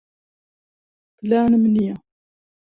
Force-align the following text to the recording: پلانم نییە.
پلانم 1.17 1.63
نییە. 1.73 1.95